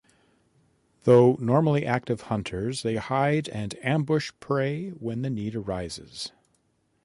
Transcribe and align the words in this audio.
Though 1.03 1.35
normally 1.39 1.85
active 1.85 2.21
hunters, 2.21 2.81
they 2.81 2.95
hide 2.95 3.47
and 3.49 3.75
ambush 3.83 4.31
prey 4.39 4.89
when 4.89 5.21
the 5.21 5.29
need 5.29 5.53
arises. 5.53 6.31